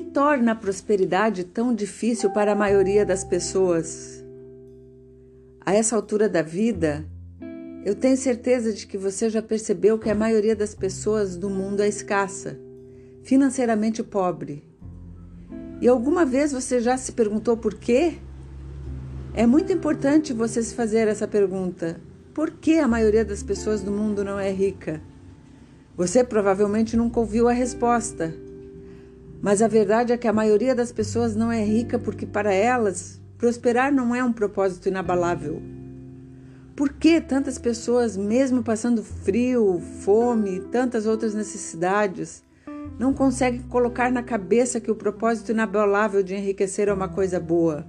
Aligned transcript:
torna 0.00 0.52
a 0.52 0.54
prosperidade 0.54 1.44
tão 1.44 1.74
difícil 1.74 2.30
para 2.30 2.52
a 2.52 2.56
maioria 2.56 3.04
das 3.04 3.24
pessoas? 3.24 4.24
A 5.64 5.74
essa 5.74 5.96
altura 5.96 6.28
da 6.28 6.42
vida, 6.42 7.04
eu 7.84 7.94
tenho 7.94 8.16
certeza 8.16 8.72
de 8.72 8.86
que 8.86 8.96
você 8.96 9.28
já 9.28 9.42
percebeu 9.42 9.98
que 9.98 10.08
a 10.08 10.14
maioria 10.14 10.56
das 10.56 10.74
pessoas 10.74 11.36
do 11.36 11.50
mundo 11.50 11.82
é 11.82 11.88
escassa, 11.88 12.58
financeiramente 13.22 14.02
pobre. 14.02 14.64
E 15.80 15.88
alguma 15.88 16.24
vez 16.24 16.52
você 16.52 16.80
já 16.80 16.96
se 16.96 17.12
perguntou 17.12 17.56
por 17.56 17.74
quê? 17.74 18.14
É 19.34 19.46
muito 19.46 19.72
importante 19.72 20.32
você 20.32 20.62
se 20.62 20.74
fazer 20.74 21.08
essa 21.08 21.28
pergunta. 21.28 22.00
Por 22.32 22.52
que 22.52 22.78
a 22.78 22.88
maioria 22.88 23.24
das 23.24 23.42
pessoas 23.42 23.82
do 23.82 23.90
mundo 23.90 24.24
não 24.24 24.38
é 24.38 24.50
rica? 24.50 25.02
Você 25.96 26.24
provavelmente 26.24 26.96
nunca 26.96 27.20
ouviu 27.20 27.48
a 27.48 27.52
resposta. 27.52 28.34
Mas 29.44 29.60
a 29.60 29.68
verdade 29.68 30.10
é 30.10 30.16
que 30.16 30.26
a 30.26 30.32
maioria 30.32 30.74
das 30.74 30.90
pessoas 30.90 31.36
não 31.36 31.52
é 31.52 31.62
rica 31.62 31.98
porque, 31.98 32.24
para 32.24 32.50
elas, 32.50 33.20
prosperar 33.36 33.92
não 33.92 34.14
é 34.14 34.24
um 34.24 34.32
propósito 34.32 34.88
inabalável. 34.88 35.60
Por 36.74 36.94
que 36.94 37.20
tantas 37.20 37.58
pessoas, 37.58 38.16
mesmo 38.16 38.62
passando 38.62 39.02
frio, 39.02 39.82
fome 40.00 40.56
e 40.56 40.60
tantas 40.60 41.04
outras 41.04 41.34
necessidades, 41.34 42.42
não 42.98 43.12
conseguem 43.12 43.60
colocar 43.64 44.10
na 44.10 44.22
cabeça 44.22 44.80
que 44.80 44.90
o 44.90 44.96
propósito 44.96 45.52
inabalável 45.52 46.22
de 46.22 46.34
enriquecer 46.34 46.88
é 46.88 46.92
uma 46.94 47.10
coisa 47.10 47.38
boa? 47.38 47.84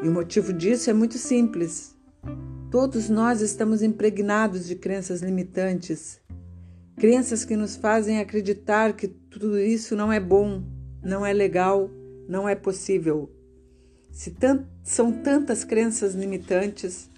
E 0.00 0.06
o 0.06 0.12
motivo 0.12 0.52
disso 0.52 0.88
é 0.88 0.92
muito 0.92 1.18
simples. 1.18 1.96
Todos 2.70 3.10
nós 3.10 3.40
estamos 3.40 3.82
impregnados 3.82 4.64
de 4.64 4.76
crenças 4.76 5.22
limitantes 5.22 6.20
Crenças 6.96 7.44
que 7.44 7.54
nos 7.54 7.76
fazem 7.76 8.20
acreditar 8.20 8.94
que 8.94 9.06
tudo 9.06 9.58
isso 9.58 9.94
não 9.94 10.10
é 10.10 10.18
bom, 10.18 10.62
não 11.02 11.26
é 11.26 11.32
legal, 11.32 11.90
não 12.26 12.48
é 12.48 12.54
possível. 12.54 13.30
Se 14.10 14.30
tant 14.30 14.64
são 14.82 15.12
tantas 15.12 15.62
crenças 15.62 16.14
limitantes, 16.14 17.10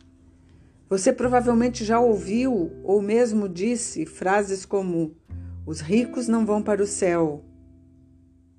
você 0.88 1.12
provavelmente 1.12 1.84
já 1.84 2.00
ouviu 2.00 2.72
ou 2.82 3.00
mesmo 3.00 3.48
disse 3.48 4.04
frases 4.04 4.64
como: 4.64 5.14
os 5.64 5.80
ricos 5.80 6.26
não 6.26 6.44
vão 6.44 6.60
para 6.60 6.82
o 6.82 6.86
céu. 6.86 7.44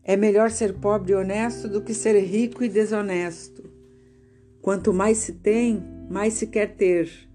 É 0.02 0.16
melhor 0.16 0.50
ser 0.52 0.75
pobre 0.75 1.12
e 1.12 1.16
honesto 1.16 1.67
do 1.67 1.81
que 1.81 1.94
ser 1.94 2.17
rico 2.22 2.64
e 2.64 2.70
desonesto. 2.70 3.70
Quanto 4.62 4.94
mais 4.94 5.17
se 5.17 5.34
tem, 5.34 5.84
mais 6.09 6.36
se 6.36 6.47
quer 6.47 6.75
ter. 6.78 7.28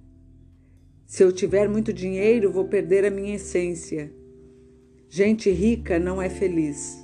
Se 1.06 1.22
eu 1.22 1.30
tiver 1.30 1.69
muito 1.69 1.92
dinheiro, 1.92 2.50
vou 2.50 2.64
perder 2.64 3.05
a 3.05 3.10
minha 3.10 3.36
essência. 3.36 4.12
Gente 5.08 5.50
rica 5.50 5.98
não 5.98 6.20
é 6.20 6.28
feliz. 6.28 6.98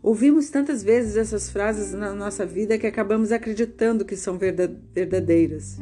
Ouvimos 0.00 0.50
tantas 0.50 0.82
vezes 0.82 1.16
essas 1.16 1.50
frases 1.50 1.92
na 1.92 2.14
nossa 2.14 2.46
vida 2.46 2.78
que 2.78 2.86
acabamos 2.86 3.32
acreditando 3.32 4.04
que 4.04 4.16
são 4.16 4.38
verdadeiras. 4.38 5.78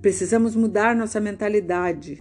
Precisamos 0.00 0.54
mudar 0.54 0.94
nossa 0.94 1.18
mentalidade. 1.18 2.18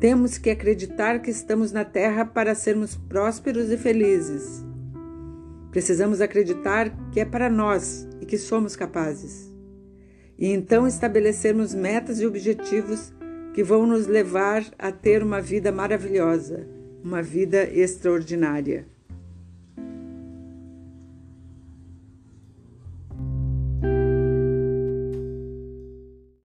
Temos 0.00 0.38
que 0.38 0.50
acreditar 0.50 1.20
que 1.20 1.30
estamos 1.30 1.72
na 1.72 1.84
Terra 1.84 2.24
para 2.24 2.54
sermos 2.54 2.96
prósperos 2.96 3.70
e 3.70 3.76
felizes. 3.76 4.64
Precisamos 5.70 6.20
acreditar 6.20 6.90
que 7.10 7.20
é 7.20 7.24
para 7.24 7.50
nós 7.50 8.08
e 8.20 8.26
que 8.26 8.38
somos 8.38 8.76
capazes 8.76 9.53
e 10.38 10.48
então 10.48 10.86
estabelecermos 10.86 11.74
metas 11.74 12.20
e 12.20 12.26
objetivos 12.26 13.12
que 13.54 13.62
vão 13.62 13.86
nos 13.86 14.06
levar 14.06 14.64
a 14.78 14.90
ter 14.90 15.22
uma 15.22 15.40
vida 15.40 15.70
maravilhosa, 15.70 16.66
uma 17.02 17.22
vida 17.22 17.64
extraordinária. 17.64 18.86